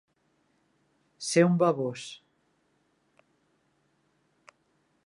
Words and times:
Ser 1.27 1.43
un 1.49 1.59
bavós. 1.65 2.07